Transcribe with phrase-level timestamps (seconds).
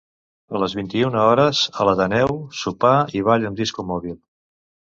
[0.59, 4.21] A les vint-i-una hores, a l'Ateneu, sopar i ball amb disco mòbil.